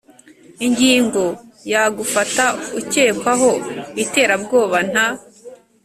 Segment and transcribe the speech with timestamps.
[0.65, 1.23] Ingingo
[1.71, 2.45] ya gufata
[2.79, 3.51] ukekwaho
[4.03, 5.07] iterabwoba nta